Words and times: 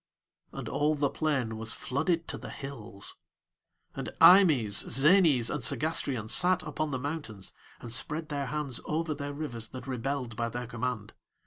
And 0.51 0.67
all 0.67 0.95
the 0.95 1.11
plain 1.11 1.59
was 1.59 1.75
flooded 1.75 2.27
to 2.29 2.37
the 2.39 2.49
hills. 2.49 3.17
And 3.93 4.09
Eimës, 4.19 4.83
Zänës, 4.87 5.51
and 5.53 5.61
Segástrion 5.61 6.27
sat 6.27 6.63
upon 6.63 6.89
the 6.89 6.97
mountains, 6.97 7.53
and 7.81 7.93
spread 7.93 8.29
their 8.29 8.47
hands 8.47 8.81
over 8.85 9.13
their 9.13 9.31
rivers 9.31 9.67
that 9.67 9.85
rebelled 9.85 10.35
by 10.35 10.49
their 10.49 10.65
command. 10.65 11.13